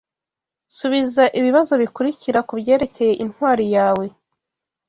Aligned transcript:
subiza 0.77 1.23
ibibazo 1.39 1.73
bikurikira 1.81 2.39
kubyerekeye 2.49 3.13
intwari 3.23 3.65
yawe: 3.75 4.05